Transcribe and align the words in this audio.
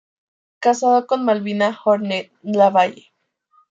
Casado 0.59 1.05
con 1.05 1.23
Malvina 1.25 1.79
Horne 1.85 2.31
Lavalle. 2.41 3.11